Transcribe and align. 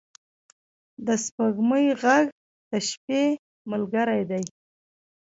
د 1.05 1.07
سپوږمۍ 1.23 1.85
ږغ 2.01 2.05
د 2.71 2.73
شپې 2.89 3.21
ملګری 3.71 4.21
دی. 4.29 4.43